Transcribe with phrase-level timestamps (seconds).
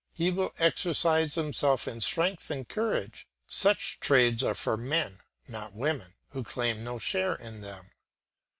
[0.13, 6.15] He will exercise himself in strength and courage; such trades are for men not women,
[6.29, 7.91] who claim no share in them.